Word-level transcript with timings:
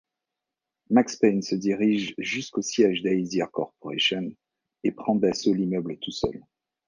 Max 0.89 1.15
Payne 1.17 1.43
se 1.43 1.53
dirige 1.53 2.15
jusqu'au 2.17 2.63
siège 2.63 3.03
d'Aesir 3.03 3.51
Corporation 3.51 4.31
et 4.83 4.91
prend 4.91 5.13
d'assaut 5.13 5.53
l'immeuble 5.53 5.99
tout 5.99 6.09
seul. 6.09 6.43